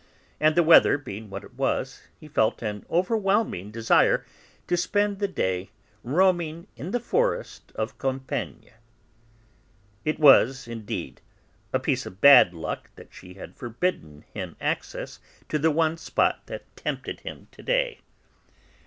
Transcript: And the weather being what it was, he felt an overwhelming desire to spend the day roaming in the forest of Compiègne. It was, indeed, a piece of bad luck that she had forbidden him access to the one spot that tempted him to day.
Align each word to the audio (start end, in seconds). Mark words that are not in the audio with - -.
And 0.39 0.55
the 0.55 0.63
weather 0.63 0.97
being 0.97 1.29
what 1.29 1.43
it 1.43 1.53
was, 1.53 2.01
he 2.19 2.27
felt 2.27 2.63
an 2.63 2.87
overwhelming 2.89 3.69
desire 3.69 4.25
to 4.65 4.75
spend 4.75 5.19
the 5.19 5.27
day 5.27 5.69
roaming 6.03 6.65
in 6.75 6.89
the 6.89 6.99
forest 6.99 7.71
of 7.75 7.99
Compiègne. 7.99 8.71
It 10.03 10.19
was, 10.19 10.67
indeed, 10.67 11.21
a 11.71 11.77
piece 11.79 12.07
of 12.07 12.19
bad 12.19 12.51
luck 12.51 12.89
that 12.95 13.13
she 13.13 13.35
had 13.35 13.55
forbidden 13.55 14.25
him 14.33 14.55
access 14.59 15.19
to 15.49 15.59
the 15.59 15.69
one 15.69 15.97
spot 15.97 16.47
that 16.47 16.75
tempted 16.75 17.19
him 17.19 17.47
to 17.51 17.61
day. 17.61 17.99